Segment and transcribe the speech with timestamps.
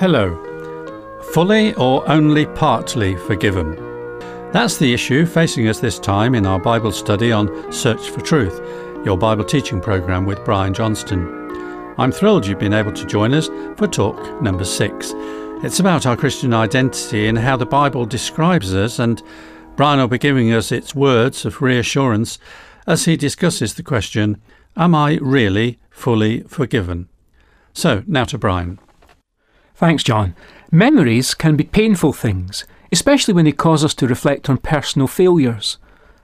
[0.00, 1.20] Hello.
[1.32, 3.74] Fully or only partly forgiven?
[4.52, 8.60] That's the issue facing us this time in our Bible study on Search for Truth,
[9.04, 11.26] your Bible teaching program with Brian Johnston.
[11.98, 15.14] I'm thrilled you've been able to join us for talk number six.
[15.64, 19.20] It's about our Christian identity and how the Bible describes us, and
[19.74, 22.38] Brian will be giving us its words of reassurance
[22.86, 24.40] as he discusses the question
[24.76, 27.08] Am I really fully forgiven?
[27.72, 28.78] So, now to Brian.
[29.78, 30.34] Thanks, John.
[30.72, 35.78] Memories can be painful things, especially when they cause us to reflect on personal failures.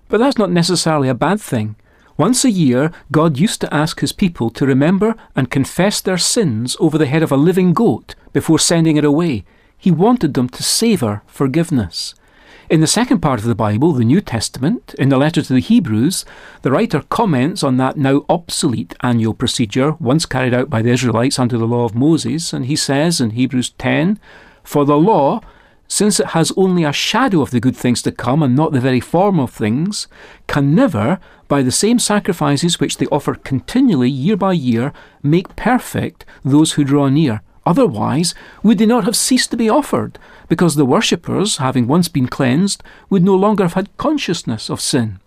[0.09, 1.77] But that's not necessarily a bad thing.
[2.17, 6.77] Once a year, God used to ask his people to remember and confess their sins
[6.81, 9.45] over the head of a living goat before sending it away.
[9.79, 12.17] He wanted them to savour forgiveness.
[12.71, 15.61] In the second part of the Bible, the New Testament, in the letter to the
[15.61, 16.25] Hebrews,
[16.63, 21.39] the writer comments on that now obsolete annual procedure once carried out by the Israelites
[21.39, 24.19] under the law of Moses, and he says in Hebrews 10
[24.63, 25.41] For the law,
[25.89, 28.81] since it has only a shadow of the good things to come and not the
[28.81, 30.09] very form of things,
[30.47, 36.25] can never, by the same sacrifices which they offer continually year by year, make perfect
[36.43, 37.43] those who draw near.
[37.67, 42.29] Otherwise, would they not have ceased to be offered, because the worshippers, having once been
[42.29, 45.19] cleansed, would no longer have had consciousness of sin?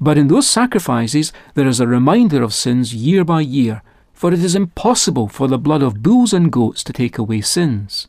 [0.00, 4.44] But in those sacrifices there is a reminder of sins year by year, for it
[4.44, 8.06] is impossible for the blood of bulls and goats to take away sins.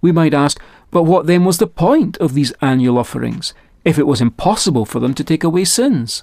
[0.00, 3.54] We might ask, but what then was the point of these annual offerings,
[3.84, 6.22] if it was impossible for them to take away sins?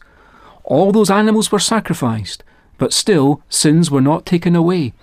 [0.64, 2.44] All those animals were sacrificed,
[2.78, 4.94] but still sins were not taken away.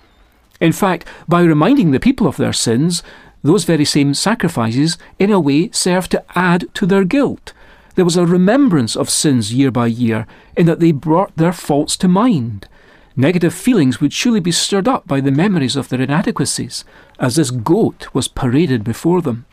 [0.59, 3.03] In fact, by reminding the people of their sins,
[3.43, 7.53] those very same sacrifices, in a way, served to add to their guilt.
[7.95, 11.97] There was a remembrance of sins year by year, in that they brought their faults
[11.97, 12.67] to mind.
[13.15, 16.83] Negative feelings would surely be stirred up by the memories of their inadequacies,
[17.19, 19.45] as this goat was paraded before them.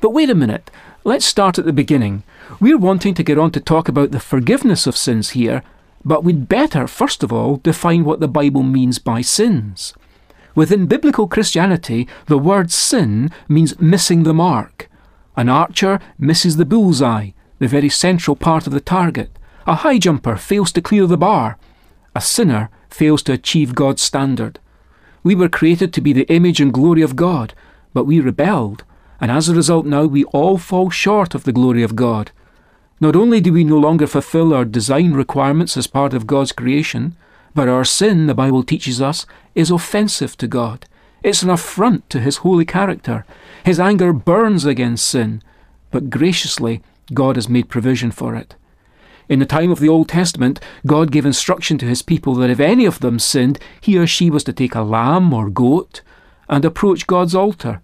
[0.00, 0.70] But wait a minute,
[1.02, 2.22] let's start at the beginning.
[2.60, 5.62] We're wanting to get on to talk about the forgiveness of sins here,
[6.04, 9.94] but we'd better, first of all, define what the Bible means by sins.
[10.54, 14.88] Within biblical Christianity, the word sin means missing the mark.
[15.36, 19.36] An archer misses the bullseye, the very central part of the target.
[19.66, 21.58] A high jumper fails to clear the bar.
[22.14, 24.60] A sinner fails to achieve God's standard.
[25.24, 27.54] We were created to be the image and glory of God,
[27.92, 28.84] but we rebelled,
[29.20, 32.30] and as a result now we all fall short of the glory of God.
[33.00, 37.16] Not only do we no longer fulfill our design requirements as part of God's creation,
[37.54, 40.86] but our sin, the Bible teaches us, is offensive to God.
[41.22, 43.24] It's an affront to His holy character.
[43.64, 45.42] His anger burns against sin,
[45.90, 46.82] but graciously
[47.12, 48.56] God has made provision for it.
[49.28, 52.60] In the time of the Old Testament, God gave instruction to His people that if
[52.60, 56.02] any of them sinned, he or she was to take a lamb or goat
[56.48, 57.80] and approach God's altar,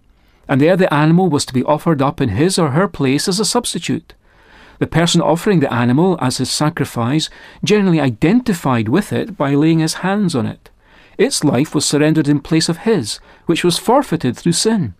[0.48, 3.40] and there the animal was to be offered up in his or her place as
[3.40, 4.14] a substitute.
[4.80, 7.28] The person offering the animal as his sacrifice
[7.62, 10.70] generally identified with it by laying his hands on it.
[11.18, 14.94] Its life was surrendered in place of his, which was forfeited through sin.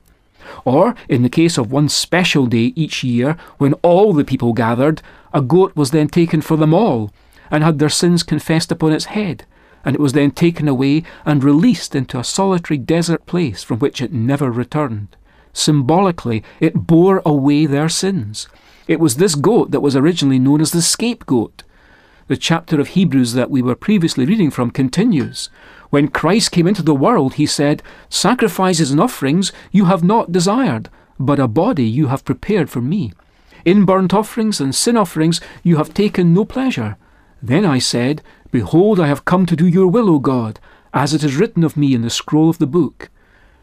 [0.67, 5.01] Or, in the case of one special day each year, when all the people gathered,
[5.33, 7.11] a goat was then taken for them all,
[7.51, 9.47] and had their sins confessed upon its head,
[9.83, 14.03] and it was then taken away and released into a solitary desert place from which
[14.03, 15.17] it never returned.
[15.53, 18.49] Symbolically, it bore away their sins,
[18.91, 21.63] it was this goat that was originally known as the scapegoat.
[22.27, 25.49] The chapter of Hebrews that we were previously reading from continues.
[25.91, 30.89] When Christ came into the world, he said, Sacrifices and offerings you have not desired,
[31.21, 33.13] but a body you have prepared for me.
[33.65, 36.97] In burnt offerings and sin offerings you have taken no pleasure.
[37.41, 40.59] Then I said, Behold, I have come to do your will, O God,
[40.93, 43.09] as it is written of me in the scroll of the book.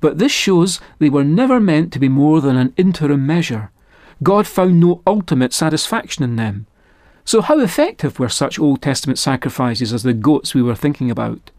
[0.00, 3.70] but this shows they were never meant to be more than an interim measure.
[4.22, 6.66] God found no ultimate satisfaction in them.
[7.24, 11.50] So, how effective were such Old Testament sacrifices as the goats we were thinking about?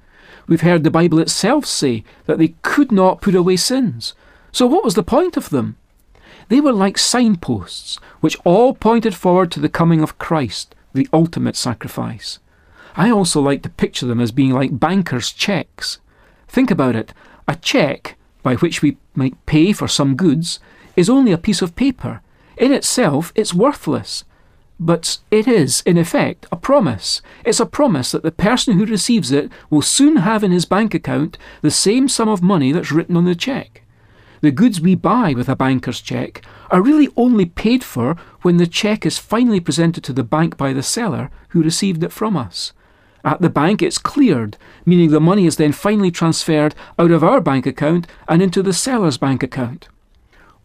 [0.47, 4.13] We've heard the Bible itself say that they could not put away sins.
[4.51, 5.75] So, what was the point of them?
[6.47, 11.57] They were like signposts, which all pointed forward to the coming of Christ, the ultimate
[11.57, 12.39] sacrifice.
[12.95, 15.99] I also like to picture them as being like bankers' cheques.
[16.47, 17.13] Think about it
[17.47, 18.17] a cheque
[18.47, 20.61] by which we might pay for some goods
[20.95, 22.21] is only a piece of paper,
[22.55, 24.23] In itself, it's worthless.
[24.79, 27.21] But it is, in effect, a promise.
[27.43, 30.93] It's a promise that the person who receives it will soon have in his bank
[30.93, 33.83] account the same sum of money that's written on the cheque.
[34.39, 36.41] The goods we buy with a banker's cheque
[36.71, 40.71] are really only paid for when the cheque is finally presented to the bank by
[40.71, 42.71] the seller who received it from us.
[43.27, 47.41] At the bank, it's cleared, meaning the money is then finally transferred out of our
[47.41, 49.89] bank account and into the seller's bank account.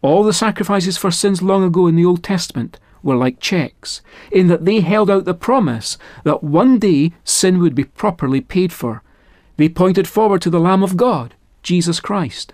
[0.01, 3.99] All the sacrifices for sins long ago in the Old Testament were like cheques,
[4.31, 8.71] in that they held out the promise that one day sin would be properly paid
[8.71, 9.03] for.
[9.57, 12.53] They pointed forward to the Lamb of God, Jesus Christ.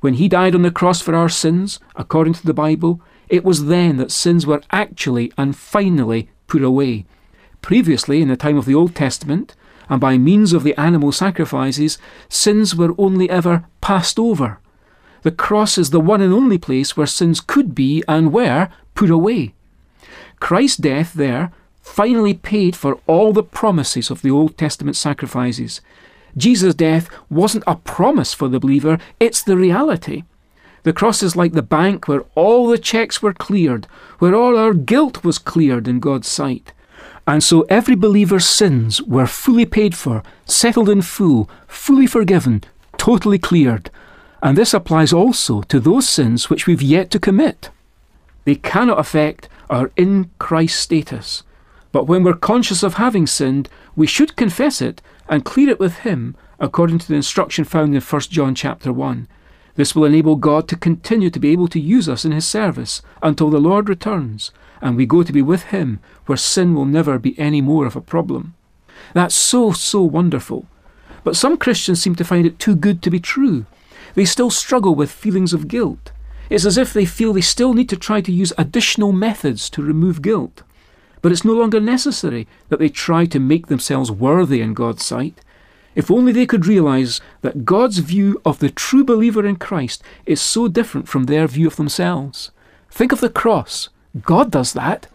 [0.00, 3.66] When he died on the cross for our sins, according to the Bible, it was
[3.66, 7.04] then that sins were actually and finally put away.
[7.62, 9.54] Previously, in the time of the Old Testament,
[9.88, 11.98] and by means of the animal sacrifices,
[12.28, 14.60] sins were only ever passed over.
[15.22, 19.10] The cross is the one and only place where sins could be and were put
[19.10, 19.54] away.
[20.38, 21.52] Christ's death there
[21.82, 25.80] finally paid for all the promises of the Old Testament sacrifices.
[26.36, 30.22] Jesus' death wasn't a promise for the believer, it's the reality.
[30.84, 33.86] The cross is like the bank where all the checks were cleared,
[34.18, 36.72] where all our guilt was cleared in God's sight.
[37.30, 42.64] And so every believer's sins were fully paid for, settled in full, fully forgiven,
[42.98, 43.88] totally cleared.
[44.42, 47.70] And this applies also to those sins which we've yet to commit.
[48.44, 51.44] They cannot affect our in Christ status.
[51.92, 55.98] But when we're conscious of having sinned, we should confess it and clear it with
[55.98, 59.28] Him, according to the instruction found in 1 John chapter 1.
[59.76, 63.02] This will enable God to continue to be able to use us in His service
[63.22, 64.50] until the Lord returns
[64.80, 67.96] and we go to be with Him, where sin will never be any more of
[67.96, 68.54] a problem.
[69.12, 70.66] That's so, so wonderful.
[71.24, 73.66] But some Christians seem to find it too good to be true.
[74.14, 76.12] They still struggle with feelings of guilt.
[76.48, 79.82] It's as if they feel they still need to try to use additional methods to
[79.82, 80.62] remove guilt.
[81.22, 85.40] But it's no longer necessary that they try to make themselves worthy in God's sight.
[86.00, 90.40] If only they could realize that God's view of the true believer in Christ is
[90.40, 92.50] so different from their view of themselves.
[92.90, 93.90] Think of the cross.
[94.22, 95.08] God does that.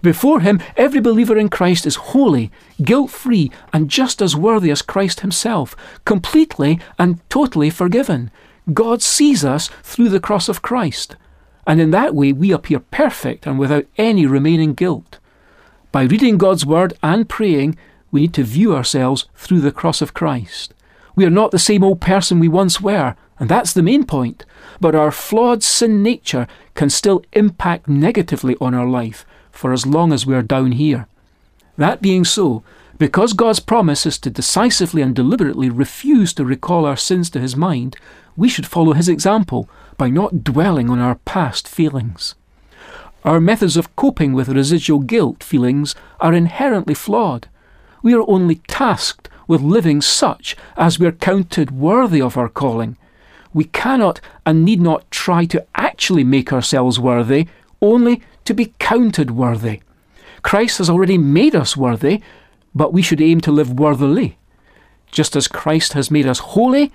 [0.00, 2.52] Before Him, every believer in Christ is holy,
[2.84, 5.74] guilt free, and just as worthy as Christ Himself,
[6.04, 8.30] completely and totally forgiven.
[8.72, 11.16] God sees us through the cross of Christ,
[11.66, 15.18] and in that way we appear perfect and without any remaining guilt.
[15.90, 17.76] By reading God's Word and praying,
[18.10, 20.74] we need to view ourselves through the cross of Christ.
[21.14, 24.44] We are not the same old person we once were, and that's the main point.
[24.80, 30.12] But our flawed sin nature can still impact negatively on our life for as long
[30.12, 31.08] as we are down here.
[31.76, 32.62] That being so,
[32.98, 37.56] because God's promise is to decisively and deliberately refuse to recall our sins to his
[37.56, 37.96] mind,
[38.36, 42.34] we should follow his example by not dwelling on our past feelings.
[43.24, 47.48] Our methods of coping with residual guilt feelings are inherently flawed.
[48.02, 52.96] We are only tasked with living such as we are counted worthy of our calling.
[53.52, 57.48] We cannot and need not try to actually make ourselves worthy,
[57.80, 59.80] only to be counted worthy.
[60.42, 62.22] Christ has already made us worthy,
[62.74, 64.38] but we should aim to live worthily.
[65.10, 66.92] Just as Christ has made us holy,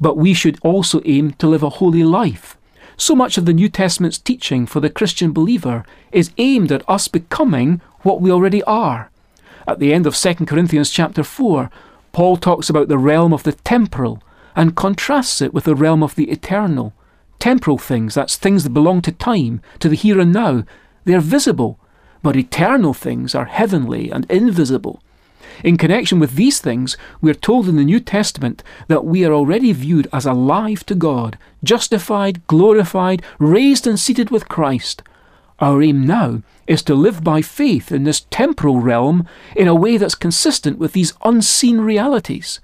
[0.00, 2.56] but we should also aim to live a holy life.
[2.96, 7.08] So much of the New Testament's teaching for the Christian believer is aimed at us
[7.08, 9.10] becoming what we already are.
[9.66, 11.70] At the end of 2 Corinthians chapter 4,
[12.12, 14.22] Paul talks about the realm of the temporal
[14.54, 16.92] and contrasts it with the realm of the eternal.
[17.40, 20.64] Temporal things, that's things that belong to time, to the here and now,
[21.04, 21.78] they are visible,
[22.22, 25.02] but eternal things are heavenly and invisible.
[25.64, 29.32] In connection with these things, we are told in the New Testament that we are
[29.32, 35.02] already viewed as alive to God, justified, glorified, raised and seated with Christ.
[35.58, 39.96] Our aim now is to live by faith in this temporal realm in a way
[39.96, 42.60] that's consistent with these unseen realities.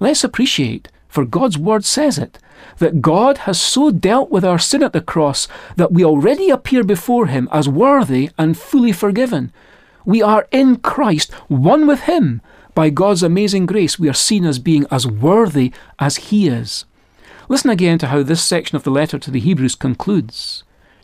[0.00, 2.38] Let's appreciate for God's word says it,
[2.78, 5.46] that God has so dealt with our sin at the cross
[5.76, 9.52] that we already appear before Him as worthy and fully forgiven.
[10.06, 12.40] We are in Christ, one with Him.
[12.74, 16.86] By God's amazing grace, we are seen as being as worthy as He is.
[17.46, 20.64] Listen again to how this section of the letter to the Hebrews concludes.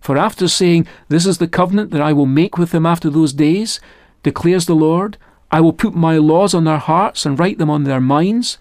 [0.00, 3.32] For after saying, This is the covenant that I will make with them after those
[3.32, 3.80] days,
[4.22, 5.16] declares the Lord,
[5.50, 8.58] I will put my laws on their hearts and write them on their minds.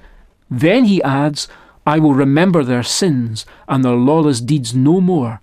[0.50, 1.48] Then he adds,
[1.86, 5.42] I will remember their sins and their lawless deeds no more.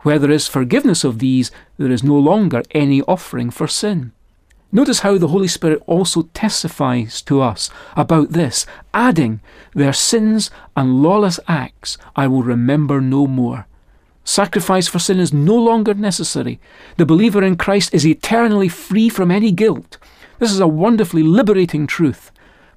[0.00, 4.12] Where there is forgiveness of these, there is no longer any offering for sin.
[4.72, 9.40] Notice how the Holy Spirit also testifies to us about this, adding,
[9.74, 13.66] Their sins and lawless acts I will remember no more.
[14.26, 16.58] Sacrifice for sin is no longer necessary.
[16.96, 19.98] The believer in Christ is eternally free from any guilt.
[20.40, 22.32] This is a wonderfully liberating truth,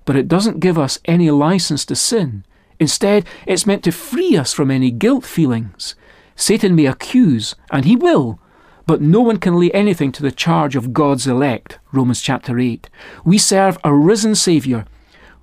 [0.06, 2.46] but it doesn't give us any license to sin.
[2.80, 5.96] Instead, it's meant to free us from any guilt feelings.
[6.36, 8.40] Satan may accuse, and he will,
[8.86, 11.80] but no one can lay anything to the charge of God's elect.
[11.92, 12.90] Romans chapter 8.
[13.26, 14.86] We serve a risen Saviour.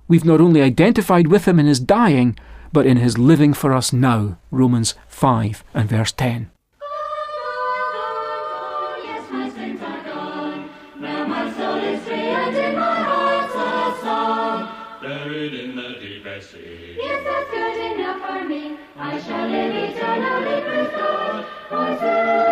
[0.07, 2.39] We've not only identified with him in his dying,
[2.71, 4.37] but in his living for us now.
[4.51, 6.51] Romans 5 and verse 10.
[15.01, 16.97] Buried in the deepest sea.
[16.97, 18.77] Yes, that's good enough for me.
[18.97, 21.45] I shall live eternally with God.
[21.71, 22.46] My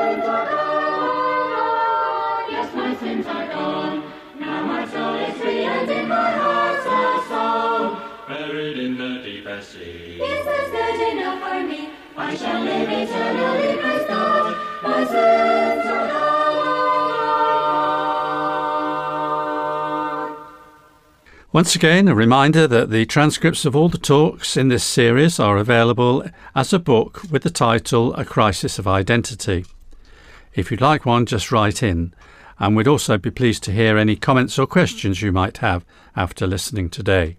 [21.56, 25.56] Once again, a reminder that the transcripts of all the talks in this series are
[25.56, 26.22] available
[26.54, 29.65] as a book with the title A Crisis of Identity.
[30.54, 32.13] If you'd like one, just write in,
[32.60, 36.46] and we'd also be pleased to hear any comments or questions you might have after
[36.46, 37.38] listening today.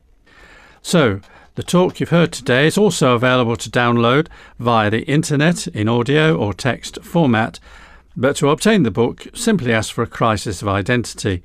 [0.80, 1.20] So,
[1.56, 6.36] the talk you've heard today is also available to download via the internet in audio
[6.36, 7.58] or text format.
[8.14, 11.42] But to obtain the book, simply ask for a crisis of identity,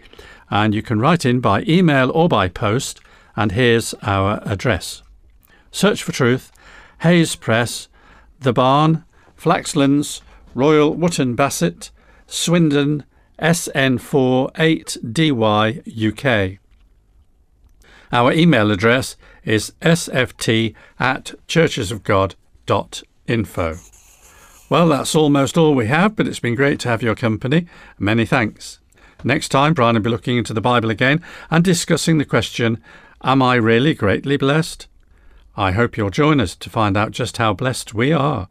[0.49, 2.99] and you can write in by email or by post.
[3.37, 5.01] And here's our address
[5.71, 6.51] Search for Truth,
[6.99, 7.87] Hayes Press,
[8.41, 9.05] The Barn,
[9.37, 10.19] Flaxlands,
[10.53, 11.89] Royal Wootton Bassett,
[12.27, 13.05] Swindon,
[13.39, 16.59] SN4 8DY UK.
[18.11, 23.77] Our email address is sft at churchesofgod.info.
[24.69, 27.67] Well, that's almost all we have, but it's been great to have your company.
[27.99, 28.79] Many thanks.
[29.23, 32.81] Next time, Brian will be looking into the Bible again and discussing the question
[33.23, 34.87] Am I really greatly blessed?
[35.55, 38.47] I hope you'll join us to find out just how blessed we are,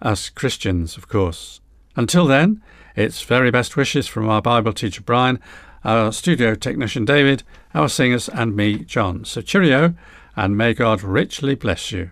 [0.00, 1.60] as Christians, of course.
[1.96, 2.62] Until then,
[2.94, 5.40] it's very best wishes from our Bible teacher Brian,
[5.84, 7.42] our studio technician David,
[7.74, 9.24] our singers, and me, John.
[9.24, 9.94] So cheerio,
[10.36, 12.10] and may God richly bless you.